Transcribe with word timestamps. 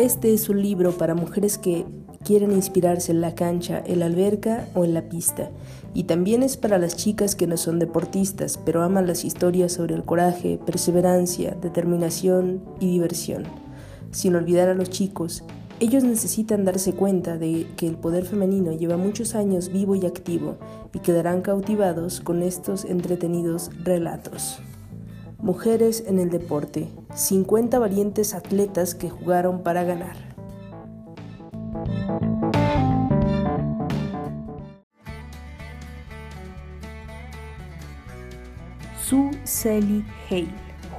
Este 0.00 0.32
es 0.32 0.48
un 0.48 0.62
libro 0.62 0.92
para 0.92 1.14
mujeres 1.14 1.58
que 1.58 1.84
quieren 2.24 2.52
inspirarse 2.52 3.12
en 3.12 3.20
la 3.20 3.34
cancha, 3.34 3.82
en 3.84 4.00
la 4.00 4.06
alberca 4.06 4.66
o 4.74 4.86
en 4.86 4.94
la 4.94 5.10
pista. 5.10 5.50
Y 5.92 6.04
también 6.04 6.42
es 6.42 6.56
para 6.56 6.78
las 6.78 6.96
chicas 6.96 7.34
que 7.34 7.46
no 7.46 7.58
son 7.58 7.78
deportistas, 7.78 8.58
pero 8.64 8.82
aman 8.82 9.06
las 9.06 9.26
historias 9.26 9.72
sobre 9.72 9.94
el 9.94 10.02
coraje, 10.02 10.58
perseverancia, 10.64 11.54
determinación 11.60 12.62
y 12.80 12.86
diversión. 12.92 13.44
Sin 14.10 14.36
olvidar 14.36 14.70
a 14.70 14.74
los 14.74 14.88
chicos, 14.88 15.44
ellos 15.80 16.02
necesitan 16.02 16.64
darse 16.64 16.94
cuenta 16.94 17.36
de 17.36 17.66
que 17.76 17.86
el 17.86 17.96
poder 17.96 18.24
femenino 18.24 18.72
lleva 18.72 18.96
muchos 18.96 19.34
años 19.34 19.70
vivo 19.70 19.96
y 19.96 20.06
activo 20.06 20.56
y 20.94 21.00
quedarán 21.00 21.42
cautivados 21.42 22.22
con 22.22 22.42
estos 22.42 22.86
entretenidos 22.86 23.70
relatos. 23.84 24.62
Mujeres 25.42 26.04
en 26.06 26.18
el 26.18 26.28
deporte, 26.28 26.88
50 27.14 27.78
valientes 27.78 28.34
atletas 28.34 28.94
que 28.94 29.08
jugaron 29.08 29.62
para 29.62 29.84
ganar. 29.84 30.14
Sue 39.02 39.30
Sally 39.44 40.04
Hale, 40.28 40.52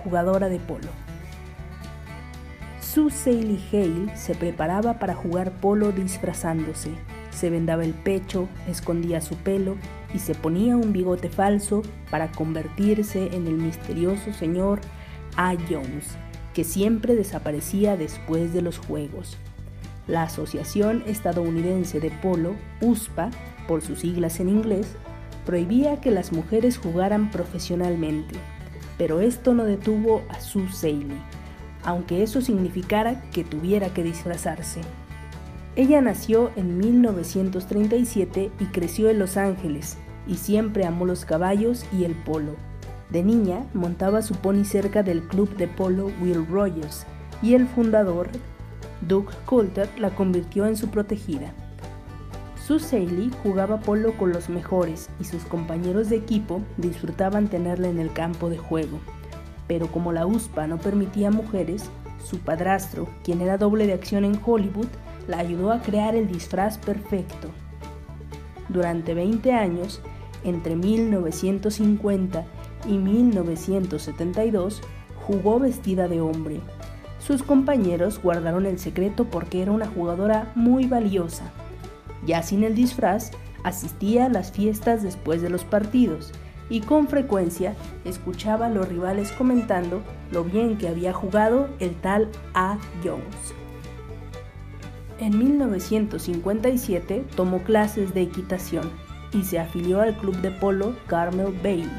jugadora 0.04 0.50
de 0.50 0.58
polo. 0.58 0.90
Sue 2.82 3.12
Sally 3.12 3.64
Hale 3.72 4.18
se 4.18 4.34
preparaba 4.34 4.98
para 4.98 5.14
jugar 5.14 5.52
polo 5.52 5.92
disfrazándose. 5.92 6.90
Se 7.30 7.52
vendaba 7.52 7.86
el 7.86 7.94
pecho, 7.94 8.50
escondía 8.68 9.22
su 9.22 9.36
pelo 9.36 9.78
y 10.14 10.20
se 10.20 10.36
ponía 10.36 10.78
un 10.78 10.94
bigote 10.94 11.30
falso 11.30 11.82
para 12.10 12.32
convertirse 12.32 13.36
en 13.36 13.48
el 13.48 13.56
misterioso 13.56 14.34
señor 14.34 14.82
A. 15.36 15.54
Jones, 15.70 16.18
que 16.54 16.64
siempre 16.64 17.16
desaparecía 17.16 17.98
después 17.98 18.54
de 18.54 18.62
los 18.62 18.78
juegos. 18.78 19.38
La 20.08 20.24
Asociación 20.24 21.04
Estadounidense 21.08 22.00
de 22.00 22.12
Polo, 22.12 22.56
USPA, 22.82 23.30
por 23.68 23.82
sus 23.82 24.00
siglas 24.00 24.40
en 24.40 24.50
inglés, 24.50 24.88
prohibía 25.46 26.02
que 26.02 26.12
las 26.12 26.32
mujeres 26.32 26.78
jugaran 26.78 27.32
profesionalmente, 27.32 28.36
pero 28.98 29.22
esto 29.22 29.54
no 29.54 29.64
detuvo 29.64 30.24
a 30.30 30.40
Sue 30.40 30.70
Saley 30.72 31.18
aunque 31.84 32.24
eso 32.24 32.42
significara 32.42 33.22
que 33.32 33.44
tuviera 33.44 33.94
que 33.94 34.04
disfrazarse. 34.04 34.82
Ella 35.76 36.02
nació 36.02 36.52
en 36.56 36.78
1937 36.78 38.52
y 38.60 38.66
creció 38.66 39.10
en 39.10 39.20
Los 39.20 39.38
Ángeles, 39.38 39.98
y 40.28 40.36
siempre 40.36 40.86
amó 40.86 41.06
los 41.06 41.26
caballos 41.26 41.86
y 41.92 42.04
el 42.04 42.16
polo. 42.16 42.56
De 43.10 43.24
niña 43.24 43.66
montaba 43.74 44.22
su 44.22 44.36
pony 44.36 44.64
cerca 44.64 45.04
del 45.04 45.22
club 45.24 45.56
de 45.58 45.68
polo 45.68 46.12
Will 46.22 46.48
Rogers, 46.48 47.06
y 47.42 47.56
el 47.56 47.68
fundador, 47.68 48.30
Doug 49.08 49.28
Coulter, 49.46 49.90
la 50.00 50.12
convirtió 50.12 50.66
en 50.66 50.78
su 50.78 50.90
protegida. 50.90 51.54
Sue 52.66 52.80
jugaba 53.44 53.80
polo 53.80 54.18
con 54.18 54.32
los 54.32 54.48
mejores 54.48 55.10
y 55.20 55.26
sus 55.26 55.44
compañeros 55.44 56.10
de 56.10 56.18
equipo 56.18 56.62
disfrutaban 56.78 57.48
tenerla 57.48 57.90
en 57.90 58.00
el 58.00 58.14
campo 58.14 58.50
de 58.50 58.58
juego 58.58 59.00
pero 59.72 59.88
como 59.88 60.12
la 60.12 60.26
USPA 60.26 60.68
no 60.68 60.80
permitía 60.80 61.32
mujeres, 61.32 61.90
su 62.22 62.40
padrastro, 62.40 63.08
quien 63.24 63.40
era 63.40 63.58
doble 63.58 63.88
de 63.88 63.94
acción 63.94 64.26
en 64.26 64.38
Hollywood, 64.46 64.90
la 65.30 65.38
ayudó 65.38 65.72
a 65.72 65.82
crear 65.82 66.14
el 66.14 66.28
disfraz 66.28 66.78
perfecto. 66.78 67.48
Durante 68.72 69.14
20 69.14 69.52
años, 69.54 70.02
entre 70.44 70.76
1950 70.76 72.46
y 72.88 72.98
1972, 72.98 74.82
jugó 75.16 75.60
vestida 75.60 76.08
de 76.08 76.22
hombre. 76.22 76.62
Sus 77.20 77.44
compañeros 77.44 78.22
guardaron 78.22 78.66
el 78.66 78.80
secreto 78.80 79.26
porque 79.26 79.62
era 79.62 79.72
una 79.72 79.88
jugadora 79.88 80.52
muy 80.56 80.88
valiosa. 80.88 81.52
Ya 82.26 82.44
sin 82.44 82.64
el 82.64 82.76
disfraz, 82.76 83.32
asistía 83.64 84.26
a 84.26 84.30
las 84.30 84.52
fiestas 84.52 85.04
después 85.04 85.42
de 85.42 85.50
los 85.50 85.64
partidos 85.66 86.32
y 86.70 86.80
con 86.82 87.08
frecuencia 87.08 87.76
escuchaba 88.06 88.68
a 88.68 88.70
los 88.70 88.88
rivales 88.88 89.32
comentando 89.34 90.02
lo 90.32 90.44
bien 90.46 90.78
que 90.78 90.88
había 90.88 91.14
jugado 91.14 91.68
el 91.80 91.94
tal 91.96 92.30
A. 92.54 92.78
Jones. 93.04 93.61
En 95.22 95.38
1957 95.38 97.26
tomó 97.36 97.64
clases 97.64 98.14
de 98.14 98.24
equitación 98.24 98.90
y 99.32 99.44
se 99.44 99.60
afilió 99.60 100.02
al 100.02 100.18
club 100.18 100.36
de 100.42 100.52
polo 100.52 100.96
Carmel 101.08 101.58
Bailey. 101.64 101.90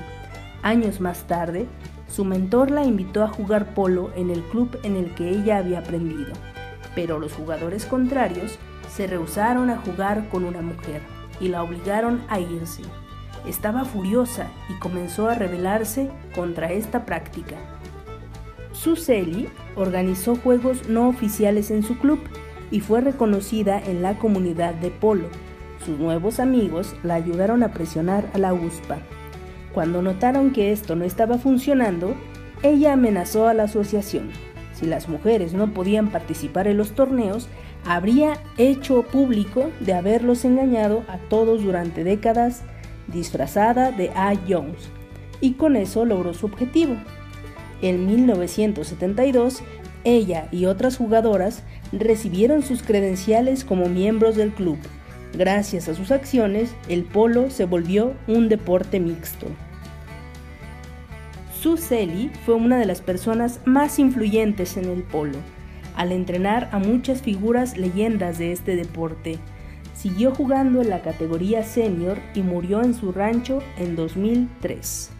Años 0.63 1.01
más 1.01 1.27
tarde, 1.27 1.67
su 2.07 2.27
mentor 2.27 2.71
la 2.71 2.85
invitó 2.85 3.23
a 3.23 3.29
jugar 3.29 3.73
polo 3.73 4.11
en 4.17 4.29
el 4.29 4.43
club 4.43 4.79
en 4.83 4.97
el 4.97 5.15
que 5.15 5.31
ella 5.31 5.57
había 5.57 5.79
aprendido, 5.79 6.33
pero 6.95 7.19
los 7.19 7.33
jugadores 7.33 7.87
contrarios 7.87 8.59
se 8.95 9.07
rehusaron 9.07 9.71
a 9.71 9.79
jugar 9.79 10.29
con 10.29 10.45
una 10.45 10.61
mujer 10.61 11.01
y 11.41 11.49
la 11.49 11.63
obligaron 11.63 12.21
a 12.29 12.39
irse 12.39 12.83
estaba 13.47 13.85
furiosa 13.85 14.49
y 14.69 14.79
comenzó 14.79 15.29
a 15.29 15.35
rebelarse 15.35 16.11
contra 16.35 16.73
esta 16.73 17.05
práctica. 17.05 17.57
Suseli 18.73 19.49
organizó 19.77 20.37
juegos 20.37 20.89
no 20.89 21.09
oficiales 21.09 21.71
en 21.71 21.83
su 21.83 21.99
club 21.99 22.21
y 22.73 22.81
fue 22.81 23.01
reconocida 23.01 23.79
en 23.79 24.03
la 24.03 24.19
comunidad 24.19 24.75
de 24.75 24.91
polo. 24.91 25.29
Sus 25.87 25.99
nuevos 25.99 26.41
amigos 26.41 26.97
la 27.05 27.15
ayudaron 27.15 27.63
a 27.63 27.73
presionar 27.73 28.29
a 28.35 28.39
la 28.39 28.53
USPA. 28.53 28.99
Cuando 29.73 30.03
notaron 30.03 30.53
que 30.53 30.73
esto 30.73 30.97
no 30.97 31.05
estaba 31.05 31.39
funcionando, 31.39 32.17
ella 32.63 32.95
amenazó 32.95 33.47
a 33.47 33.55
la 33.55 33.65
asociación. 33.65 34.31
Si 34.75 34.87
las 34.87 35.09
mujeres 35.09 35.55
no 35.55 35.73
podían 35.73 36.11
participar 36.11 36.67
en 36.67 36.79
los 36.79 36.93
torneos, 36.93 37.49
habría 37.85 38.35
hecho 38.59 39.03
público 39.03 39.71
de 39.81 39.93
haberlos 39.95 40.45
engañado 40.45 41.05
a 41.09 41.19
todos 41.19 41.63
durante 41.63 42.05
décadas 42.05 42.63
disfrazada 43.09 43.93
de 43.93 44.11
A. 44.11 44.33
Jones, 44.49 44.89
y 45.41 45.53
con 45.53 45.77
eso 45.77 46.05
logró 46.05 46.35
su 46.35 46.47
objetivo. 46.47 46.97
En 47.83 48.07
1972, 48.07 49.63
ella 50.05 50.49
y 50.53 50.67
otras 50.67 50.97
jugadoras 50.97 51.63
recibieron 51.93 52.63
sus 52.63 52.83
credenciales 52.83 53.65
como 53.65 53.89
miembros 53.89 54.37
del 54.37 54.51
club. 54.51 54.79
Gracias 55.35 55.89
a 55.89 55.95
sus 55.95 56.11
acciones, 56.11 56.75
el 56.89 57.05
polo 57.05 57.51
se 57.51 57.65
volvió 57.65 58.15
un 58.27 58.49
deporte 58.49 59.01
mixto. 59.01 59.47
Sue 61.61 61.79
Selly 61.79 62.31
fue 62.45 62.55
una 62.55 62.79
de 62.79 62.87
las 62.87 63.01
personas 63.01 63.61
más 63.65 63.99
influyentes 63.99 64.77
en 64.77 64.87
el 64.87 65.03
polo, 65.03 65.39
al 65.95 66.11
entrenar 66.13 66.69
a 66.73 66.79
muchas 66.79 67.23
figuras 67.23 67.77
leyendas 67.77 68.39
de 68.39 68.53
este 68.53 68.77
deporte, 68.77 69.39
Siguió 70.03 70.35
jugando 70.35 70.83
en 70.83 70.91
la 70.91 71.01
categoría 71.01 71.63
senior 71.63 72.19
y 72.35 72.43
murió 72.43 72.83
en 72.83 72.93
su 72.93 73.13
rancho 73.13 73.63
en 73.79 73.95
2003. 73.95 75.11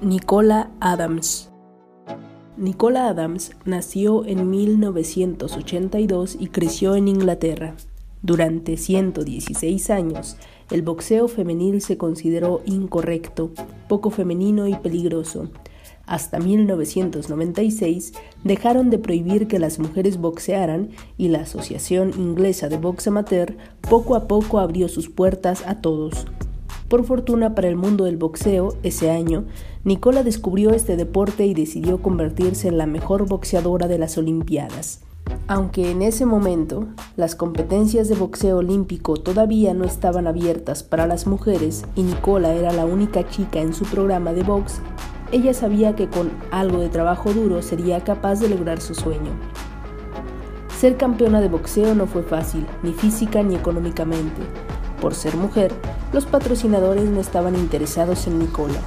Nicola 0.00 0.70
Adams 0.78 1.50
Nicola 2.56 3.08
Adams 3.08 3.50
nació 3.64 4.24
en 4.24 4.48
1982 4.48 6.36
y 6.38 6.46
creció 6.46 6.94
en 6.94 7.08
Inglaterra. 7.08 7.74
Durante 8.22 8.76
116 8.76 9.90
años, 9.90 10.36
el 10.70 10.82
boxeo 10.82 11.26
femenil 11.26 11.82
se 11.82 11.96
consideró 11.96 12.62
incorrecto, 12.64 13.50
poco 13.88 14.10
femenino 14.10 14.68
y 14.68 14.76
peligroso, 14.76 15.50
hasta 16.08 16.38
1996 16.38 18.14
dejaron 18.42 18.88
de 18.88 18.98
prohibir 18.98 19.46
que 19.46 19.58
las 19.58 19.78
mujeres 19.78 20.16
boxearan 20.16 20.88
y 21.18 21.28
la 21.28 21.40
Asociación 21.40 22.12
Inglesa 22.16 22.70
de 22.70 22.78
Box 22.78 23.08
Amateur 23.08 23.56
poco 23.82 24.14
a 24.14 24.26
poco 24.26 24.58
abrió 24.58 24.88
sus 24.88 25.10
puertas 25.10 25.64
a 25.66 25.82
todos. 25.82 26.26
Por 26.88 27.04
fortuna 27.04 27.54
para 27.54 27.68
el 27.68 27.76
mundo 27.76 28.04
del 28.04 28.16
boxeo, 28.16 28.74
ese 28.82 29.10
año, 29.10 29.44
Nicola 29.84 30.22
descubrió 30.22 30.70
este 30.70 30.96
deporte 30.96 31.44
y 31.44 31.52
decidió 31.52 32.00
convertirse 32.00 32.66
en 32.68 32.78
la 32.78 32.86
mejor 32.86 33.28
boxeadora 33.28 33.88
de 33.88 33.98
las 33.98 34.16
Olimpiadas. 34.16 35.02
Aunque 35.48 35.90
en 35.90 36.00
ese 36.00 36.24
momento 36.24 36.86
las 37.16 37.34
competencias 37.34 38.08
de 38.08 38.14
boxeo 38.14 38.56
olímpico 38.58 39.18
todavía 39.18 39.74
no 39.74 39.84
estaban 39.84 40.26
abiertas 40.26 40.82
para 40.82 41.06
las 41.06 41.26
mujeres 41.26 41.84
y 41.94 42.02
Nicola 42.04 42.54
era 42.54 42.72
la 42.72 42.86
única 42.86 43.28
chica 43.28 43.60
en 43.60 43.74
su 43.74 43.84
programa 43.84 44.32
de 44.32 44.42
box, 44.42 44.80
ella 45.30 45.52
sabía 45.52 45.94
que 45.94 46.08
con 46.08 46.30
algo 46.50 46.78
de 46.78 46.88
trabajo 46.88 47.34
duro 47.34 47.60
sería 47.60 48.02
capaz 48.02 48.40
de 48.40 48.48
lograr 48.48 48.80
su 48.80 48.94
sueño. 48.94 49.32
Ser 50.78 50.96
campeona 50.96 51.42
de 51.42 51.48
boxeo 51.48 51.94
no 51.94 52.06
fue 52.06 52.22
fácil, 52.22 52.66
ni 52.82 52.92
física 52.92 53.42
ni 53.42 53.56
económicamente. 53.56 54.40
Por 55.02 55.14
ser 55.14 55.36
mujer, 55.36 55.72
los 56.12 56.26
patrocinadores 56.26 57.04
no 57.04 57.20
estaban 57.20 57.56
interesados 57.56 58.26
en 58.26 58.38
Nicola. 58.38 58.80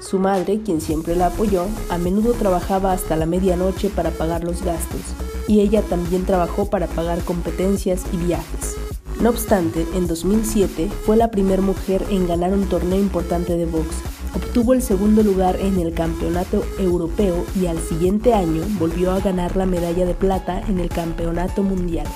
Su 0.00 0.18
madre, 0.18 0.60
quien 0.64 0.80
siempre 0.80 1.16
la 1.16 1.26
apoyó, 1.26 1.66
a 1.88 1.98
menudo 1.98 2.32
trabajaba 2.32 2.92
hasta 2.92 3.16
la 3.16 3.26
medianoche 3.26 3.90
para 3.90 4.10
pagar 4.10 4.44
los 4.44 4.62
gastos, 4.62 5.00
y 5.46 5.60
ella 5.60 5.82
también 5.82 6.24
trabajó 6.24 6.70
para 6.70 6.86
pagar 6.86 7.22
competencias 7.24 8.02
y 8.12 8.16
viajes. 8.16 8.76
No 9.20 9.30
obstante, 9.30 9.84
en 9.94 10.06
2007 10.06 10.88
fue 11.04 11.16
la 11.16 11.32
primera 11.32 11.60
mujer 11.60 12.04
en 12.10 12.28
ganar 12.28 12.52
un 12.52 12.68
torneo 12.68 13.00
importante 13.00 13.56
de 13.56 13.66
box. 13.66 13.88
Obtuvo 14.36 14.74
el 14.74 14.82
segundo 14.82 15.24
lugar 15.24 15.56
en 15.56 15.80
el 15.80 15.92
Campeonato 15.92 16.62
Europeo 16.78 17.44
y 17.60 17.66
al 17.66 17.80
siguiente 17.80 18.34
año 18.34 18.62
volvió 18.78 19.10
a 19.10 19.18
ganar 19.18 19.56
la 19.56 19.66
medalla 19.66 20.06
de 20.06 20.14
plata 20.14 20.62
en 20.68 20.78
el 20.78 20.88
Campeonato 20.88 21.64
Mundial. 21.64 22.06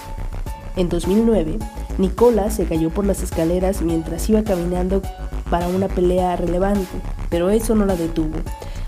En 0.76 0.88
2009, 0.88 1.58
Nicola 1.98 2.50
se 2.50 2.64
cayó 2.64 2.90
por 2.90 3.06
las 3.06 3.22
escaleras 3.22 3.82
mientras 3.82 4.28
iba 4.28 4.42
caminando 4.42 5.02
para 5.50 5.68
una 5.68 5.88
pelea 5.88 6.36
relevante, 6.36 7.00
pero 7.28 7.50
eso 7.50 7.74
no 7.74 7.84
la 7.84 7.96
detuvo. 7.96 8.38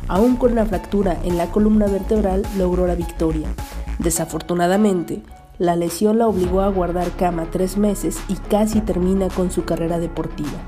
Aún 0.09 0.37
con 0.37 0.53
una 0.53 0.67
fractura 0.67 1.19
en 1.25 1.37
la 1.37 1.51
columna 1.51 1.87
vertebral, 1.87 2.43
logró 2.57 2.87
la 2.87 2.95
victoria. 2.95 3.49
Desafortunadamente, 3.99 5.23
la 5.59 5.77
lesión 5.77 6.19
la 6.19 6.27
obligó 6.27 6.63
a 6.63 6.69
guardar 6.69 7.11
cama 7.13 7.47
tres 7.51 7.77
meses 7.77 8.19
y 8.29 8.35
casi 8.35 8.81
termina 8.81 9.29
con 9.29 9.51
su 9.51 9.65
carrera 9.65 9.99
deportiva. 9.99 10.59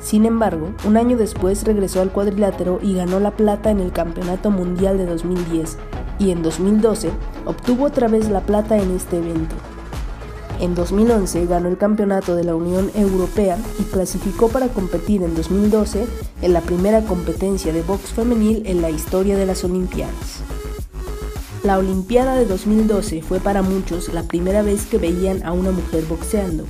Sin 0.00 0.24
embargo, 0.24 0.70
un 0.86 0.96
año 0.96 1.16
después 1.16 1.64
regresó 1.64 2.00
al 2.00 2.10
cuadrilátero 2.10 2.78
y 2.82 2.94
ganó 2.94 3.20
la 3.20 3.32
plata 3.32 3.70
en 3.70 3.80
el 3.80 3.92
Campeonato 3.92 4.50
Mundial 4.50 4.96
de 4.96 5.06
2010 5.06 5.76
y 6.18 6.30
en 6.30 6.42
2012 6.42 7.10
obtuvo 7.44 7.84
otra 7.84 8.08
vez 8.08 8.28
la 8.30 8.40
plata 8.40 8.78
en 8.78 8.96
este 8.96 9.18
evento. 9.18 9.54
En 10.60 10.74
2011 10.74 11.46
ganó 11.46 11.68
el 11.68 11.78
campeonato 11.78 12.36
de 12.36 12.44
la 12.44 12.54
Unión 12.54 12.90
Europea 12.94 13.56
y 13.78 13.84
clasificó 13.84 14.48
para 14.48 14.68
competir 14.68 15.22
en 15.22 15.34
2012 15.34 16.06
en 16.42 16.52
la 16.52 16.60
primera 16.60 17.00
competencia 17.00 17.72
de 17.72 17.80
box 17.80 18.10
femenil 18.10 18.62
en 18.66 18.82
la 18.82 18.90
historia 18.90 19.38
de 19.38 19.46
las 19.46 19.64
Olimpiadas. 19.64 20.42
La 21.64 21.78
Olimpiada 21.78 22.36
de 22.36 22.44
2012 22.44 23.22
fue 23.22 23.40
para 23.40 23.62
muchos 23.62 24.12
la 24.12 24.22
primera 24.24 24.60
vez 24.60 24.84
que 24.84 24.98
veían 24.98 25.42
a 25.44 25.52
una 25.52 25.70
mujer 25.70 26.04
boxeando. 26.04 26.64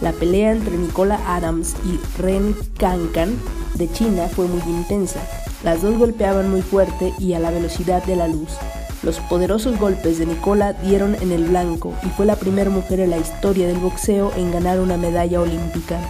La 0.00 0.12
pelea 0.12 0.52
entre 0.52 0.78
Nicola 0.78 1.20
Adams 1.26 1.76
y 1.84 2.00
Ren 2.22 2.56
Kankan 2.78 3.36
de 3.74 3.92
China 3.92 4.26
fue 4.28 4.46
muy 4.46 4.62
intensa. 4.72 5.20
Las 5.62 5.82
dos 5.82 5.98
golpeaban 5.98 6.50
muy 6.50 6.62
fuerte 6.62 7.12
y 7.18 7.34
a 7.34 7.40
la 7.40 7.50
velocidad 7.50 8.02
de 8.04 8.16
la 8.16 8.26
luz. 8.26 8.56
Los 9.02 9.20
poderosos 9.20 9.78
golpes 9.78 10.18
de 10.18 10.26
Nicola 10.26 10.72
dieron 10.72 11.14
en 11.20 11.30
el 11.30 11.44
blanco 11.44 11.94
y 12.04 12.08
fue 12.08 12.26
la 12.26 12.36
primera 12.36 12.68
mujer 12.68 12.98
en 13.00 13.10
la 13.10 13.18
historia 13.18 13.68
del 13.68 13.78
boxeo 13.78 14.32
en 14.36 14.50
ganar 14.50 14.80
una 14.80 14.96
medalla 14.96 15.40
olímpica. 15.40 16.00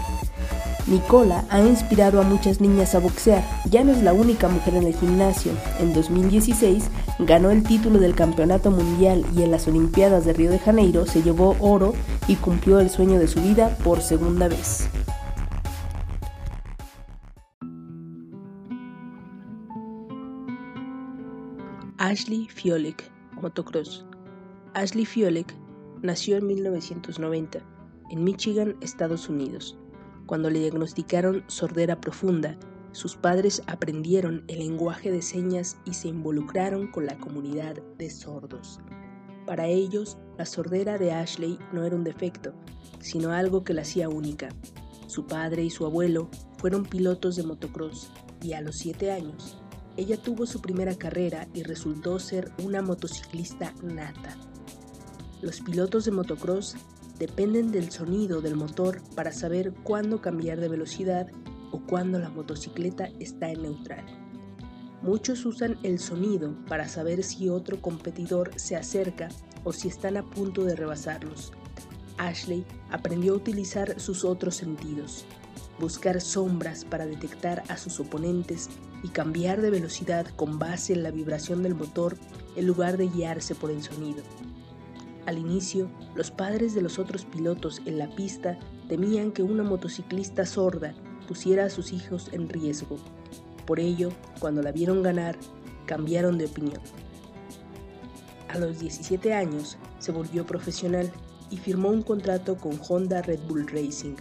Nicola 0.87 1.45
ha 1.51 1.61
inspirado 1.61 2.19
a 2.19 2.25
muchas 2.25 2.63
niñas 2.63 2.95
a 2.95 2.99
boxear. 2.99 3.45
Ya 3.69 3.85
no 3.85 3.93
es 3.93 4.03
la 4.03 4.15
única 4.15 4.49
mujer 4.49 4.75
en 4.75 4.87
el 4.87 4.97
gimnasio. 4.97 5.53
En 5.81 5.93
2016 5.93 6.85
ganó 7.19 7.51
el 7.51 7.63
título 7.63 7.99
del 7.99 8.15
Campeonato 8.15 8.71
Mundial 8.71 9.23
y 9.37 9.43
en 9.43 9.51
las 9.51 9.69
Olimpiadas 9.69 10.25
de 10.25 10.33
Río 10.33 10.51
de 10.51 10.59
Janeiro 10.59 11.05
se 11.05 11.23
llevó 11.23 11.57
oro 11.61 11.93
y 12.27 12.37
cumplió 12.37 12.81
el 12.81 12.89
sueño 12.89 13.19
de 13.19 13.29
su 13.29 13.43
vida 13.43 13.77
por 13.85 14.01
segunda 14.01 14.49
vez. 14.49 14.89
Ashley 22.09 22.49
Fiolek, 22.49 23.05
motocross. 23.43 24.03
Ashley 24.73 25.05
Fiolek 25.05 25.55
nació 26.01 26.39
en 26.39 26.47
1990 26.47 27.59
en 28.11 28.25
Michigan, 28.25 28.77
Estados 28.81 29.29
Unidos. 29.29 29.77
Cuando 30.25 30.49
le 30.49 30.61
diagnosticaron 30.61 31.45
sordera 31.49 32.01
profunda, 32.01 32.57
sus 32.93 33.15
padres 33.15 33.63
aprendieron 33.67 34.43
el 34.49 34.61
lenguaje 34.61 35.11
de 35.11 35.21
señas 35.21 35.77
y 35.85 35.93
se 35.93 36.09
involucraron 36.09 36.87
con 36.87 37.05
la 37.05 37.19
comunidad 37.19 37.77
de 37.99 38.09
sordos. 38.09 38.81
Para 39.45 39.67
ellos, 39.67 40.17
la 40.39 40.47
sordera 40.47 40.97
de 40.97 41.13
Ashley 41.13 41.59
no 41.75 41.85
era 41.85 41.95
un 41.95 42.05
defecto, 42.05 42.55
sino 43.01 43.33
algo 43.33 43.65
que 43.65 43.75
la 43.75 43.83
hacía 43.83 44.09
única. 44.09 44.49
Su 45.09 45.27
padre 45.27 45.63
y 45.63 45.69
su 45.69 45.85
abuelo 45.85 46.31
fueron 46.57 46.87
pilotos 46.87 47.37
de 47.37 47.43
motocross 47.43 48.11
y 48.41 48.55
a 48.55 48.63
los 48.63 48.77
siete 48.77 49.13
años, 49.13 49.63
ella 49.99 50.17
tuvo 50.17 50.47
su 50.47 50.61
primera 50.61 50.95
carrera 50.95 51.49
y 51.55 51.65
resultó 51.65 52.21
ser 52.21 52.53
una 52.63 52.83
motociclista 52.83 53.75
nata. 53.83 54.37
Los 55.43 55.61
pilotos 55.61 56.05
de 56.05 56.13
motocross 56.13 56.77
dependen 57.19 57.73
del 57.73 57.91
sonido 57.91 58.41
del 58.41 58.55
motor 58.55 59.03
para 59.17 59.33
saber 59.33 59.75
cuándo 59.83 60.21
cambiar 60.21 60.61
de 60.61 60.69
velocidad 60.69 61.27
o 61.73 61.81
cuándo 61.81 62.21
la 62.21 62.29
motocicleta 62.29 63.09
está 63.19 63.51
en 63.51 63.63
neutral. 63.63 64.05
Muchos 65.03 65.45
usan 65.45 65.77
el 65.83 65.99
sonido 65.99 66.55
para 66.69 66.89
saber 66.89 67.25
si 67.25 67.49
otro 67.49 67.83
competidor 67.83 68.53
se 68.55 68.77
acerca 68.77 69.31
o 69.65 69.73
si 69.73 69.89
están 69.89 70.17
a 70.17 70.23
punto 70.23 70.65
de 70.65 70.77
rebasarlos. 70.77 71.51
Ashley 72.19 72.65
aprendió 72.91 73.33
a 73.33 73.37
utilizar 73.37 73.99
sus 73.99 74.25
otros 74.25 74.55
sentidos, 74.55 75.25
buscar 75.81 76.21
sombras 76.21 76.85
para 76.85 77.05
detectar 77.05 77.65
a 77.69 77.77
sus 77.77 77.99
oponentes 77.99 78.71
y 79.03 79.09
cambiar 79.09 79.61
de 79.61 79.71
velocidad 79.71 80.27
con 80.37 80.59
base 80.59 80.93
en 80.93 81.03
la 81.03 81.11
vibración 81.11 81.63
del 81.63 81.75
motor 81.75 82.17
en 82.57 82.67
lugar 82.67 82.97
de 82.97 83.09
guiarse 83.09 83.55
por 83.55 83.71
el 83.71 83.83
sonido. 83.83 84.23
Al 85.27 85.39
inicio, 85.39 85.91
los 86.15 86.31
padres 86.31 86.75
de 86.75 86.83
los 86.83 86.99
otros 86.99 87.25
pilotos 87.25 87.83
en 87.85 87.99
la 87.99 88.09
pista 88.09 88.59
temían 88.89 89.31
que 89.31 89.43
una 89.43 89.63
motociclista 89.63 90.47
sorda 90.47 90.95
pusiera 91.29 91.67
a 91.67 91.71
sus 91.71 91.93
hijos 91.93 92.31
en 92.33 92.49
riesgo. 92.49 92.97
Por 93.67 93.79
ello, 93.79 94.11
cuando 94.41 94.63
la 94.63 94.73
vieron 94.73 95.03
ganar, 95.03 95.37
cambiaron 95.85 96.39
de 96.39 96.47
opinión. 96.47 96.81
A 98.49 98.59
los 98.59 98.79
17 98.79 99.35
años 99.35 99.77
se 99.99 100.13
volvió 100.13 100.47
profesional 100.47 101.13
y 101.51 101.59
firmó 101.59 101.91
un 101.91 102.03
contrato 102.03 102.57
con 102.57 102.81
Honda 102.89 103.21
Red 103.21 103.41
Bull 103.47 103.69
Racing. 103.69 104.17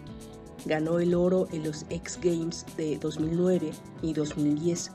Ganó 0.68 1.00
el 1.00 1.16
oro 1.16 1.48
en 1.52 1.64
los 1.64 1.86
X 1.90 2.20
Games 2.22 2.66
de 2.78 2.98
2009 2.98 3.72
y 4.02 4.14
2010 4.14 4.92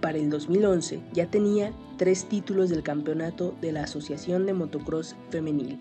para 0.00 0.18
el 0.18 0.30
2011 0.30 1.00
ya 1.12 1.30
tenía 1.30 1.72
tres 1.96 2.28
títulos 2.28 2.68
del 2.70 2.82
campeonato 2.82 3.56
de 3.60 3.72
la 3.72 3.82
Asociación 3.84 4.46
de 4.46 4.52
Motocross 4.52 5.16
Femenil. 5.30 5.80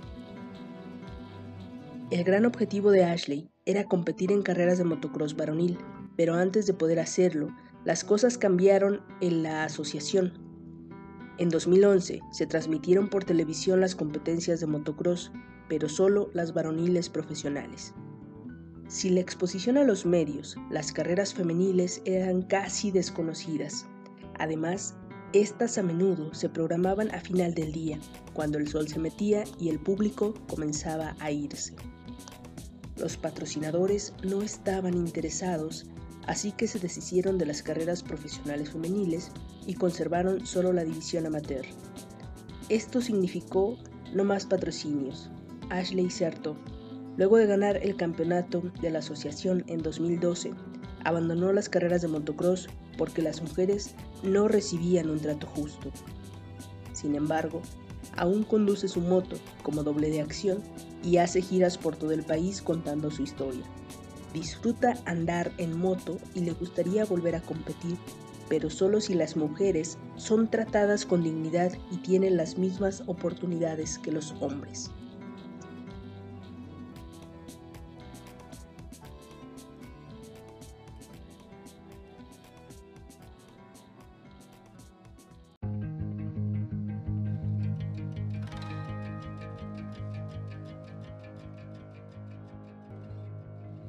El 2.11 2.23
gran 2.23 2.45
objetivo 2.45 2.91
de 2.91 3.03
Ashley 3.03 3.49
era 3.65 3.83
competir 3.83 4.31
en 4.31 4.41
carreras 4.41 4.77
de 4.77 4.83
motocross 4.83 5.35
varonil, 5.35 5.77
pero 6.15 6.35
antes 6.35 6.65
de 6.65 6.73
poder 6.73 6.99
hacerlo, 6.99 7.55
las 7.83 8.03
cosas 8.03 8.37
cambiaron 8.37 9.01
en 9.21 9.43
la 9.43 9.63
asociación. 9.63 10.33
En 11.37 11.49
2011 11.49 12.21
se 12.31 12.47
transmitieron 12.47 13.09
por 13.09 13.25
televisión 13.25 13.81
las 13.81 13.95
competencias 13.95 14.59
de 14.59 14.67
motocross, 14.67 15.31
pero 15.67 15.89
solo 15.89 16.29
las 16.33 16.53
varoniles 16.53 17.09
profesionales. 17.09 17.93
Si 18.87 19.09
la 19.09 19.19
exposición 19.19 19.77
a 19.77 19.83
los 19.83 20.05
medios, 20.05 20.55
las 20.69 20.91
carreras 20.91 21.33
femeniles 21.33 22.01
eran 22.05 22.43
casi 22.43 22.91
desconocidas, 22.91 23.85
Además, 24.37 24.95
estas 25.33 25.77
a 25.77 25.83
menudo 25.83 26.33
se 26.33 26.49
programaban 26.49 27.13
a 27.13 27.19
final 27.19 27.53
del 27.53 27.71
día, 27.71 27.99
cuando 28.33 28.57
el 28.57 28.67
sol 28.67 28.87
se 28.87 28.99
metía 28.99 29.43
y 29.59 29.69
el 29.69 29.79
público 29.79 30.33
comenzaba 30.47 31.15
a 31.19 31.31
irse. 31.31 31.75
Los 32.97 33.17
patrocinadores 33.17 34.13
no 34.23 34.41
estaban 34.41 34.93
interesados, 34.93 35.85
así 36.27 36.51
que 36.51 36.67
se 36.67 36.79
deshicieron 36.79 37.37
de 37.37 37.45
las 37.45 37.61
carreras 37.61 38.03
profesionales 38.03 38.71
femeniles 38.71 39.31
y 39.65 39.73
conservaron 39.73 40.45
solo 40.45 40.71
la 40.71 40.83
división 40.83 41.25
amateur. 41.25 41.65
Esto 42.69 43.01
significó 43.01 43.77
no 44.13 44.23
más 44.23 44.45
patrocinios. 44.45 45.29
Ashley 45.69 46.09
Certo, 46.09 46.55
luego 47.17 47.37
de 47.37 47.45
ganar 47.45 47.77
el 47.77 47.95
campeonato 47.95 48.63
de 48.81 48.89
la 48.89 48.99
asociación 48.99 49.63
en 49.67 49.81
2012, 49.81 50.53
abandonó 51.03 51.53
las 51.53 51.69
carreras 51.69 52.01
de 52.01 52.07
motocross 52.07 52.67
porque 52.97 53.21
las 53.21 53.41
mujeres 53.41 53.95
no 54.23 54.47
recibían 54.47 55.09
un 55.09 55.19
trato 55.19 55.47
justo. 55.47 55.91
Sin 56.93 57.15
embargo, 57.15 57.61
aún 58.17 58.43
conduce 58.43 58.87
su 58.87 59.01
moto 59.01 59.37
como 59.63 59.83
doble 59.83 60.09
de 60.09 60.21
acción 60.21 60.61
y 61.03 61.17
hace 61.17 61.41
giras 61.41 61.77
por 61.77 61.95
todo 61.95 62.11
el 62.11 62.23
país 62.23 62.61
contando 62.61 63.11
su 63.11 63.23
historia. 63.23 63.63
Disfruta 64.33 64.97
andar 65.05 65.51
en 65.57 65.77
moto 65.77 66.17
y 66.33 66.41
le 66.41 66.51
gustaría 66.51 67.05
volver 67.05 67.35
a 67.35 67.41
competir, 67.41 67.97
pero 68.49 68.69
solo 68.69 68.99
si 68.99 69.13
las 69.13 69.37
mujeres 69.37 69.97
son 70.17 70.49
tratadas 70.49 71.05
con 71.05 71.23
dignidad 71.23 71.71
y 71.91 71.97
tienen 71.97 72.35
las 72.35 72.57
mismas 72.57 73.03
oportunidades 73.07 73.97
que 73.97 74.11
los 74.11 74.33
hombres. 74.41 74.91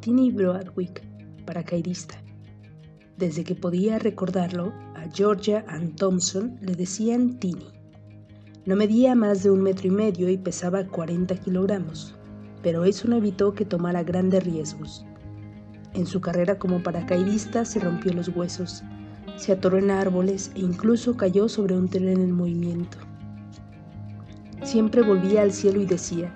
Tini 0.06 0.30
Broadwick, 0.30 1.02
paracaidista. 1.46 2.14
Desde 3.16 3.42
que 3.42 3.56
podía 3.56 3.98
recordarlo, 3.98 4.72
a 4.94 5.10
Georgia 5.12 5.64
Ann 5.66 5.96
Thompson 5.96 6.56
le 6.60 6.76
decían 6.76 7.40
Tini. 7.40 7.72
No 8.66 8.76
medía 8.76 9.16
más 9.16 9.42
de 9.42 9.50
un 9.50 9.62
metro 9.62 9.88
y 9.88 9.90
medio 9.90 10.30
y 10.30 10.38
pesaba 10.38 10.86
40 10.86 11.34
kilogramos. 11.38 12.14
pero 12.62 12.84
eso 12.84 13.08
no 13.08 13.16
evitó 13.16 13.52
que 13.52 13.64
tomara 13.64 14.04
grandes 14.04 14.44
riesgos. 14.44 15.04
En 15.92 16.06
su 16.06 16.20
carrera 16.20 16.56
como 16.56 16.84
paracaidista 16.84 17.64
se 17.64 17.80
rompió 17.80 18.12
los 18.12 18.28
huesos, 18.28 18.84
se 19.34 19.50
atoró 19.50 19.76
en 19.76 19.90
árboles 19.90 20.52
e 20.54 20.60
incluso 20.60 21.16
cayó 21.16 21.48
sobre 21.48 21.76
un 21.76 21.88
tren 21.88 22.06
en 22.20 22.30
movimiento. 22.30 22.98
Siempre 24.62 25.02
volvía 25.02 25.42
al 25.42 25.52
cielo 25.52 25.80
y 25.80 25.84
decía, 25.84 26.32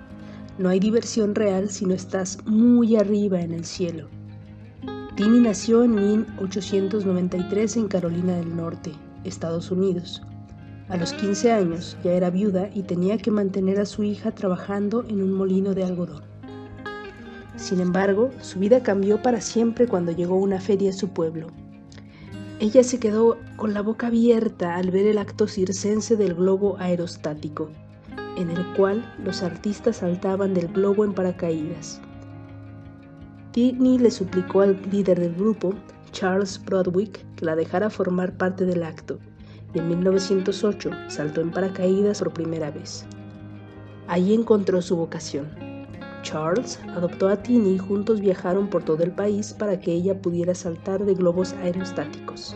no 0.57 0.69
hay 0.69 0.79
diversión 0.79 1.33
real 1.33 1.69
si 1.69 1.85
no 1.85 1.93
estás 1.93 2.37
muy 2.45 2.95
arriba 2.95 3.41
en 3.41 3.53
el 3.53 3.65
cielo. 3.65 4.07
Tini 5.15 5.39
nació 5.39 5.83
en 5.83 5.95
1893 5.95 7.77
en 7.77 7.87
Carolina 7.87 8.35
del 8.35 8.55
Norte, 8.55 8.91
Estados 9.23 9.71
Unidos. 9.71 10.21
A 10.89 10.97
los 10.97 11.13
15 11.13 11.51
años 11.51 11.97
ya 12.03 12.11
era 12.11 12.29
viuda 12.29 12.69
y 12.73 12.83
tenía 12.83 13.17
que 13.17 13.31
mantener 13.31 13.79
a 13.79 13.85
su 13.85 14.03
hija 14.03 14.31
trabajando 14.31 15.05
en 15.07 15.21
un 15.21 15.33
molino 15.33 15.73
de 15.73 15.83
algodón. 15.83 16.23
Sin 17.55 17.79
embargo, 17.79 18.31
su 18.41 18.59
vida 18.59 18.83
cambió 18.83 19.21
para 19.21 19.39
siempre 19.39 19.87
cuando 19.87 20.11
llegó 20.11 20.35
una 20.35 20.59
feria 20.59 20.89
a 20.89 20.93
su 20.93 21.09
pueblo. 21.09 21.47
Ella 22.59 22.83
se 22.83 22.99
quedó 22.99 23.37
con 23.55 23.73
la 23.73 23.81
boca 23.81 24.07
abierta 24.07 24.75
al 24.75 24.91
ver 24.91 25.07
el 25.07 25.17
acto 25.17 25.47
circense 25.47 26.15
del 26.15 26.35
globo 26.35 26.77
aerostático 26.77 27.69
en 28.37 28.49
el 28.49 28.65
cual 28.75 29.03
los 29.23 29.43
artistas 29.43 29.97
saltaban 29.97 30.53
del 30.53 30.67
globo 30.67 31.03
en 31.05 31.13
paracaídas. 31.13 32.01
Tini 33.51 33.97
le 33.97 34.11
suplicó 34.11 34.61
al 34.61 34.81
líder 34.91 35.19
del 35.19 35.35
grupo, 35.35 35.73
Charles 36.11 36.59
Broadwick, 36.63 37.25
que 37.35 37.45
la 37.45 37.55
dejara 37.55 37.89
formar 37.89 38.37
parte 38.37 38.65
del 38.65 38.83
acto, 38.83 39.19
y 39.73 39.79
en 39.79 39.89
1908 39.89 40.89
saltó 41.07 41.41
en 41.41 41.51
paracaídas 41.51 42.19
por 42.19 42.33
primera 42.33 42.71
vez. 42.71 43.05
Allí 44.07 44.33
encontró 44.33 44.81
su 44.81 44.95
vocación. 44.95 45.47
Charles 46.23 46.79
adoptó 46.95 47.27
a 47.29 47.37
Tini 47.37 47.73
y 47.73 47.77
juntos 47.77 48.21
viajaron 48.21 48.69
por 48.69 48.83
todo 48.83 49.03
el 49.03 49.11
país 49.11 49.53
para 49.53 49.79
que 49.79 49.91
ella 49.91 50.21
pudiera 50.21 50.53
saltar 50.53 51.03
de 51.05 51.15
globos 51.15 51.53
aerostáticos. 51.53 52.55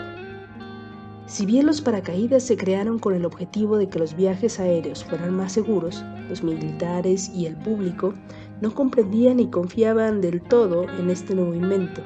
Si 1.27 1.47
bien 1.47 1.65
los 1.65 1.81
paracaídas 1.81 2.43
se 2.43 2.55
crearon 2.55 2.99
con 2.99 3.15
el 3.15 3.25
objetivo 3.25 3.77
de 3.77 3.89
que 3.89 3.97
los 3.97 4.15
viajes 4.15 4.59
aéreos 4.59 5.03
fueran 5.03 5.35
más 5.35 5.53
seguros, 5.53 6.03
los 6.29 6.43
militares 6.43 7.31
y 7.33 7.47
el 7.47 7.55
público 7.55 8.13
no 8.61 8.73
comprendían 8.73 9.39
y 9.39 9.49
confiaban 9.49 10.21
del 10.21 10.41
todo 10.41 10.83
en 10.99 11.09
este 11.09 11.33
nuevo 11.33 11.55
invento. 11.55 12.01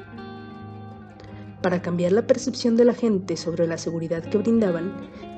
Para 1.61 1.81
cambiar 1.81 2.13
la 2.13 2.25
percepción 2.25 2.77
de 2.77 2.85
la 2.85 2.93
gente 2.93 3.35
sobre 3.35 3.67
la 3.67 3.77
seguridad 3.77 4.23
que 4.23 4.38
brindaban, 4.38 4.93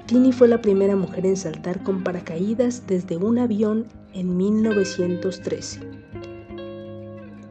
Tini 0.06 0.32
fue 0.32 0.48
la 0.48 0.62
primera 0.62 0.96
mujer 0.96 1.26
en 1.26 1.36
saltar 1.36 1.82
con 1.82 2.04
paracaídas 2.04 2.86
desde 2.86 3.18
un 3.18 3.40
avión 3.40 3.88
en 4.14 4.38
1913. 4.38 5.80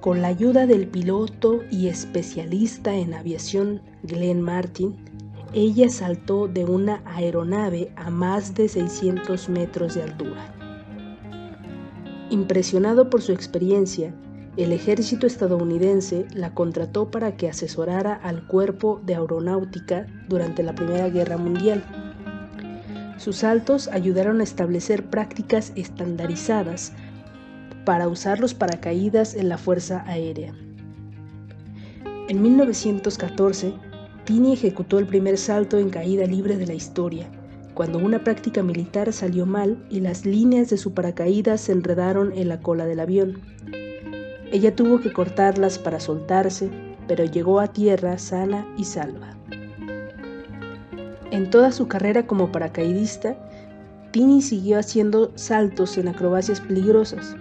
Con 0.01 0.23
la 0.23 0.29
ayuda 0.29 0.67
del 0.67 0.87
piloto 0.87 1.61
y 1.73 1.89
especialista 1.89 2.95
en 2.95 3.15
aviación 3.15 3.83
Glenn 4.05 4.41
Martin, 4.41 5.10
ella 5.53 5.89
saltó 5.89 6.47
de 6.47 6.65
una 6.65 7.03
aeronave 7.05 7.93
a 7.97 8.11
más 8.11 8.55
de 8.55 8.69
600 8.69 9.49
metros 9.49 9.95
de 9.95 10.05
altura. 10.05 10.55
Impresionado 12.31 13.11
por 13.11 13.23
su 13.23 13.33
experiencia, 13.33 14.15
el 14.57 14.73
ejército 14.73 15.27
estadounidense 15.27 16.27
la 16.35 16.55
contrató 16.55 17.11
para 17.11 17.37
que 17.37 17.49
asesorara 17.49 18.15
al 18.15 18.47
cuerpo 18.47 19.01
de 19.05 19.17
aeronáutica 19.17 20.07
durante 20.29 20.63
la 20.63 20.75
Primera 20.75 21.09
Guerra 21.09 21.37
Mundial. 21.37 21.83
Sus 23.17 23.39
saltos 23.39 23.89
ayudaron 23.89 24.41
a 24.41 24.45
establecer 24.45 25.05
prácticas 25.05 25.73
estandarizadas 25.75 26.93
para 27.85 28.07
usar 28.07 28.39
los 28.39 28.55
paracaídas 28.55 29.35
en 29.35 29.49
la 29.49 29.59
Fuerza 29.59 30.05
Aérea. 30.07 30.55
En 32.29 32.41
1914, 32.43 33.75
Tini 34.25 34.53
ejecutó 34.53 34.99
el 34.99 35.07
primer 35.07 35.39
salto 35.39 35.79
en 35.79 35.91
caída 35.91 36.27
libre 36.27 36.57
de 36.57 36.67
la 36.67 36.75
historia, 36.75 37.29
cuando 37.75 37.99
una 37.99 38.23
práctica 38.23 38.63
militar 38.63 39.13
salió 39.13 39.47
mal 39.47 39.85
y 39.91 40.01
las 40.01 40.27
líneas 40.27 40.71
de 40.71 40.77
su 40.77 40.93
paracaídas 40.93 41.63
se 41.63 41.73
enredaron 41.73 42.33
en 42.33 42.49
la 42.49 42.61
cola 42.61 42.87
del 42.87 43.01
avión. 43.01 43.41
Ella 44.53 44.75
tuvo 44.75 45.01
que 45.01 45.13
cortarlas 45.13 45.79
para 45.79 46.01
soltarse, 46.01 46.71
pero 47.09 47.25
llegó 47.25 47.61
a 47.61 47.69
tierra 47.69 48.19
sana 48.19 48.67
y 48.77 48.85
salva. 48.85 49.37
En 51.31 51.49
toda 51.49 51.73
su 51.73 51.89
carrera 51.89 52.27
como 52.27 52.51
paracaidista, 52.51 53.37
Tini 54.11 54.43
siguió 54.43 54.79
haciendo 54.79 55.33
saltos 55.37 55.97
en 55.97 56.09
acrobacias 56.09 56.61
peligrosas. 56.61 57.37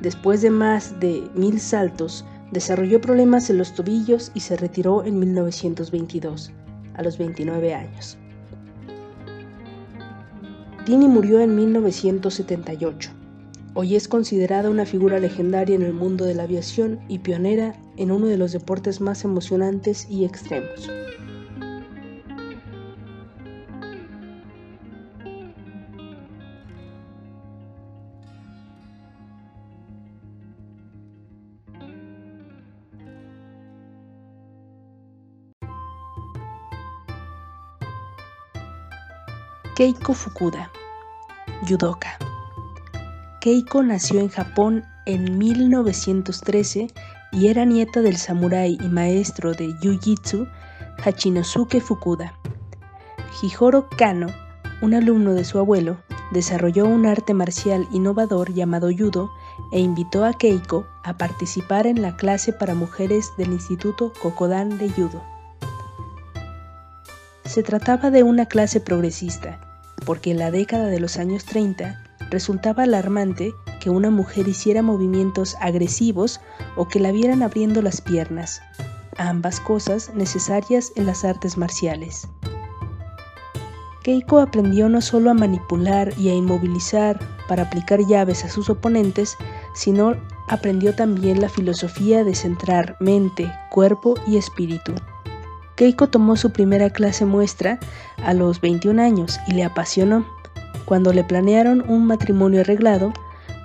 Después 0.00 0.42
de 0.42 0.50
más 0.50 0.98
de 1.00 1.28
mil 1.34 1.58
saltos, 1.58 2.24
Desarrolló 2.52 3.00
problemas 3.00 3.50
en 3.50 3.58
los 3.58 3.74
tobillos 3.74 4.32
y 4.34 4.40
se 4.40 4.56
retiró 4.56 5.04
en 5.04 5.18
1922, 5.18 6.52
a 6.94 7.02
los 7.02 7.18
29 7.18 7.74
años. 7.74 8.16
Tini 10.86 11.06
murió 11.06 11.40
en 11.40 11.54
1978. 11.54 13.10
Hoy 13.74 13.94
es 13.94 14.08
considerada 14.08 14.70
una 14.70 14.86
figura 14.86 15.18
legendaria 15.18 15.76
en 15.76 15.82
el 15.82 15.92
mundo 15.92 16.24
de 16.24 16.34
la 16.34 16.44
aviación 16.44 16.98
y 17.08 17.18
pionera 17.18 17.74
en 17.98 18.10
uno 18.10 18.26
de 18.26 18.38
los 18.38 18.52
deportes 18.52 19.00
más 19.00 19.24
emocionantes 19.24 20.08
y 20.08 20.24
extremos. 20.24 20.88
Keiko 39.78 40.12
Fukuda, 40.12 40.72
judoka. 41.68 42.18
Keiko 43.40 43.84
nació 43.84 44.18
en 44.18 44.28
Japón 44.28 44.84
en 45.06 45.38
1913 45.38 46.88
y 47.30 47.46
era 47.46 47.64
nieta 47.64 48.00
del 48.00 48.16
samurái 48.16 48.76
y 48.80 48.88
maestro 48.88 49.52
de 49.52 49.68
jiu-jitsu 49.68 50.50
Hachinosuke 51.04 51.80
Fukuda. 51.80 52.34
Hijoro 53.40 53.88
Kano, 53.88 54.26
un 54.82 54.94
alumno 54.94 55.34
de 55.34 55.44
su 55.44 55.60
abuelo, 55.60 55.98
desarrolló 56.32 56.84
un 56.84 57.06
arte 57.06 57.32
marcial 57.32 57.86
innovador 57.92 58.52
llamado 58.52 58.88
judo 58.90 59.30
e 59.70 59.78
invitó 59.78 60.24
a 60.24 60.32
Keiko 60.32 60.88
a 61.04 61.16
participar 61.16 61.86
en 61.86 62.02
la 62.02 62.16
clase 62.16 62.52
para 62.52 62.74
mujeres 62.74 63.30
del 63.38 63.52
Instituto 63.52 64.12
Kokodan 64.20 64.76
de 64.76 64.90
Judo. 64.90 65.22
Se 67.44 67.62
trataba 67.62 68.10
de 68.10 68.24
una 68.24 68.46
clase 68.46 68.80
progresista 68.80 69.67
porque 70.08 70.30
en 70.30 70.38
la 70.38 70.50
década 70.50 70.86
de 70.86 71.00
los 71.00 71.18
años 71.18 71.44
30 71.44 72.02
resultaba 72.30 72.84
alarmante 72.84 73.52
que 73.78 73.90
una 73.90 74.08
mujer 74.08 74.48
hiciera 74.48 74.80
movimientos 74.80 75.54
agresivos 75.60 76.40
o 76.76 76.88
que 76.88 76.98
la 76.98 77.12
vieran 77.12 77.42
abriendo 77.42 77.82
las 77.82 78.00
piernas, 78.00 78.62
ambas 79.18 79.60
cosas 79.60 80.10
necesarias 80.14 80.92
en 80.96 81.04
las 81.04 81.26
artes 81.26 81.58
marciales. 81.58 82.26
Keiko 84.02 84.38
aprendió 84.38 84.88
no 84.88 85.02
solo 85.02 85.30
a 85.30 85.34
manipular 85.34 86.14
y 86.18 86.30
a 86.30 86.34
inmovilizar 86.34 87.20
para 87.46 87.64
aplicar 87.64 88.00
llaves 88.06 88.46
a 88.46 88.48
sus 88.48 88.70
oponentes, 88.70 89.36
sino 89.74 90.14
aprendió 90.48 90.94
también 90.94 91.42
la 91.42 91.50
filosofía 91.50 92.24
de 92.24 92.34
centrar 92.34 92.96
mente, 92.98 93.52
cuerpo 93.68 94.14
y 94.26 94.38
espíritu. 94.38 94.94
Keiko 95.78 96.08
tomó 96.08 96.34
su 96.34 96.50
primera 96.50 96.90
clase 96.90 97.24
muestra 97.24 97.78
a 98.24 98.34
los 98.34 98.60
21 98.60 99.00
años 99.00 99.38
y 99.46 99.52
le 99.52 99.62
apasionó. 99.62 100.26
Cuando 100.86 101.12
le 101.12 101.22
planearon 101.22 101.88
un 101.88 102.04
matrimonio 102.04 102.62
arreglado, 102.62 103.12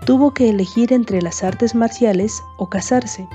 tuvo 0.06 0.32
que 0.32 0.48
elegir 0.48 0.94
entre 0.94 1.24
las 1.24 1.44
artes 1.44 1.74
marciales 1.74 2.44
o 2.60 2.70
casarse. 2.70 3.28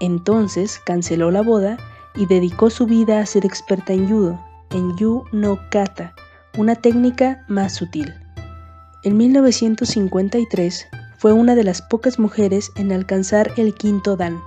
Entonces 0.00 0.82
canceló 0.84 1.30
la 1.30 1.40
boda 1.40 1.78
y 2.14 2.26
dedicó 2.26 2.68
su 2.68 2.84
vida 2.84 3.20
a 3.20 3.26
ser 3.26 3.46
experta 3.46 3.94
en 3.94 4.06
judo, 4.06 4.38
en 4.72 4.94
yu 4.98 5.24
no 5.32 5.58
kata, 5.70 6.14
una 6.58 6.74
técnica 6.74 7.42
más 7.48 7.72
sutil. 7.72 8.12
En 9.02 9.16
1953 9.16 10.88
fue 11.16 11.32
una 11.32 11.54
de 11.54 11.64
las 11.64 11.80
pocas 11.80 12.18
mujeres 12.18 12.70
en 12.76 12.92
alcanzar 12.92 13.50
el 13.56 13.74
quinto 13.74 14.14
dan, 14.14 14.42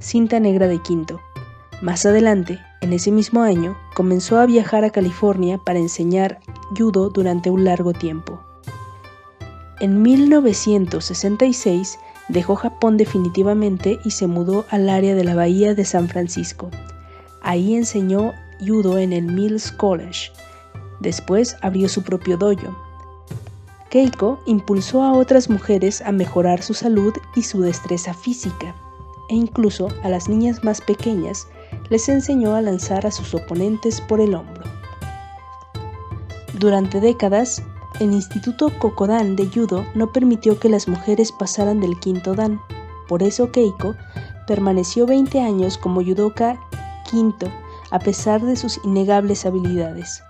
cinta 0.00 0.40
negra 0.40 0.66
de 0.66 0.82
quinto. 0.82 1.20
Más 1.80 2.04
adelante, 2.06 2.58
en 2.80 2.92
ese 2.92 3.12
mismo 3.12 3.42
año, 3.42 3.78
comenzó 3.94 4.38
a 4.38 4.46
viajar 4.46 4.84
a 4.84 4.90
California 4.90 5.58
para 5.58 5.78
enseñar 5.78 6.40
judo 6.76 7.08
durante 7.08 7.50
un 7.50 7.64
largo 7.64 7.92
tiempo. 7.92 8.40
En 9.78 10.02
1966 10.02 12.00
dejó 12.28 12.56
Japón 12.56 12.96
definitivamente 12.96 14.00
y 14.04 14.10
se 14.10 14.26
mudó 14.26 14.64
al 14.70 14.88
área 14.88 15.14
de 15.14 15.22
la 15.22 15.36
bahía 15.36 15.76
de 15.76 15.84
San 15.84 16.08
Francisco. 16.08 16.68
Ahí 17.42 17.76
enseñó 17.76 18.32
judo 18.58 18.98
en 18.98 19.12
el 19.12 19.26
Mills 19.26 19.70
College. 19.70 20.32
Después 20.98 21.56
abrió 21.62 21.88
su 21.88 22.02
propio 22.02 22.36
dojo. 22.36 22.76
Keiko 23.88 24.40
impulsó 24.46 25.04
a 25.04 25.12
otras 25.12 25.48
mujeres 25.48 26.02
a 26.02 26.10
mejorar 26.10 26.60
su 26.60 26.74
salud 26.74 27.14
y 27.36 27.42
su 27.42 27.60
destreza 27.60 28.14
física, 28.14 28.74
e 29.30 29.36
incluso 29.36 29.88
a 30.02 30.08
las 30.08 30.28
niñas 30.28 30.64
más 30.64 30.80
pequeñas 30.80 31.46
les 31.90 32.08
enseñó 32.08 32.54
a 32.54 32.62
lanzar 32.62 33.06
a 33.06 33.10
sus 33.10 33.34
oponentes 33.34 34.00
por 34.00 34.20
el 34.20 34.34
hombro. 34.34 34.64
Durante 36.58 37.00
décadas, 37.00 37.62
el 38.00 38.12
Instituto 38.12 38.70
Kokodan 38.78 39.36
de 39.36 39.48
Judo 39.48 39.84
no 39.94 40.12
permitió 40.12 40.58
que 40.58 40.68
las 40.68 40.88
mujeres 40.88 41.32
pasaran 41.32 41.80
del 41.80 41.98
quinto 41.98 42.34
dan. 42.34 42.60
Por 43.08 43.22
eso 43.22 43.50
Keiko 43.50 43.94
permaneció 44.46 45.06
20 45.06 45.40
años 45.40 45.78
como 45.78 46.02
judoka 46.02 46.60
quinto, 47.10 47.48
a 47.90 47.98
pesar 47.98 48.42
de 48.42 48.56
sus 48.56 48.80
innegables 48.84 49.46
habilidades. 49.46 50.22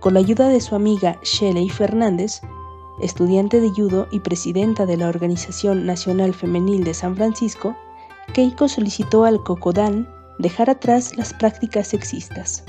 Con 0.00 0.14
la 0.14 0.20
ayuda 0.20 0.48
de 0.48 0.60
su 0.60 0.74
amiga 0.74 1.18
Shelley 1.22 1.68
Fernández, 1.68 2.42
estudiante 3.00 3.60
de 3.60 3.70
judo 3.70 4.06
y 4.10 4.20
presidenta 4.20 4.86
de 4.86 4.96
la 4.96 5.08
Organización 5.08 5.86
Nacional 5.86 6.34
Femenil 6.34 6.84
de 6.84 6.94
San 6.94 7.16
Francisco, 7.16 7.76
Keiko 8.34 8.68
solicitó 8.68 9.24
al 9.24 9.42
Kokodan 9.42 10.06
dejar 10.40 10.70
atrás 10.70 11.16
las 11.16 11.32
prácticas 11.34 11.88
sexistas. 11.88 12.64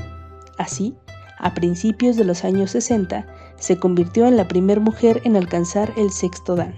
Así, 0.58 0.96
a 1.40 1.54
principios 1.54 2.18
de 2.18 2.26
los 2.26 2.44
años 2.44 2.72
60, 2.72 3.26
se 3.58 3.80
convirtió 3.80 4.28
en 4.28 4.38
la 4.38 4.48
primera 4.48 4.80
mujer 4.80 5.22
en 5.24 5.36
alcanzar 5.36 5.92
el 5.98 6.12
sexto 6.12 6.56
dan. 6.56 6.76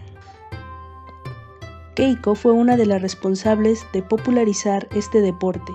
Keiko 1.95 2.33
fue 2.33 2.53
una 2.53 2.75
de 2.75 2.85
las 2.85 3.01
responsables 3.01 3.85
de 3.93 4.01
popularizar 4.01 4.87
este 4.95 5.21
deporte 5.21 5.71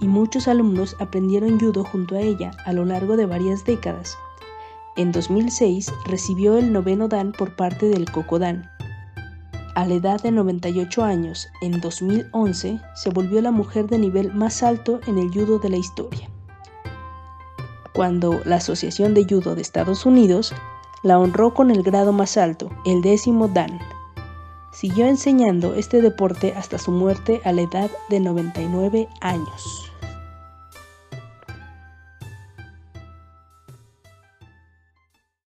y 0.00 0.08
muchos 0.08 0.48
alumnos 0.48 0.96
aprendieron 0.98 1.60
judo 1.60 1.84
junto 1.84 2.16
a 2.16 2.20
ella 2.20 2.52
a 2.64 2.72
lo 2.72 2.84
largo 2.84 3.16
de 3.16 3.26
varias 3.26 3.64
décadas. 3.64 4.16
En 4.96 5.12
2006 5.12 5.92
recibió 6.06 6.56
el 6.56 6.72
noveno 6.72 7.08
dan 7.08 7.32
por 7.32 7.54
parte 7.54 7.86
del 7.86 8.10
Kokodan. 8.10 8.70
A 9.78 9.86
la 9.86 9.94
edad 9.94 10.20
de 10.20 10.32
98 10.32 11.04
años, 11.04 11.46
en 11.60 11.80
2011, 11.80 12.80
se 12.96 13.10
volvió 13.10 13.40
la 13.40 13.52
mujer 13.52 13.86
de 13.86 13.96
nivel 13.96 14.34
más 14.34 14.64
alto 14.64 14.98
en 15.06 15.18
el 15.18 15.30
judo 15.32 15.60
de 15.60 15.68
la 15.68 15.76
historia. 15.76 16.28
Cuando 17.94 18.40
la 18.44 18.56
Asociación 18.56 19.14
de 19.14 19.24
Judo 19.24 19.54
de 19.54 19.62
Estados 19.62 20.04
Unidos 20.04 20.52
la 21.04 21.20
honró 21.20 21.54
con 21.54 21.70
el 21.70 21.84
grado 21.84 22.12
más 22.12 22.36
alto, 22.36 22.70
el 22.84 23.02
décimo 23.02 23.46
Dan. 23.46 23.78
Siguió 24.72 25.06
enseñando 25.06 25.74
este 25.74 26.02
deporte 26.02 26.54
hasta 26.56 26.76
su 26.78 26.90
muerte 26.90 27.40
a 27.44 27.52
la 27.52 27.62
edad 27.62 27.88
de 28.08 28.18
99 28.18 29.08
años. 29.20 29.87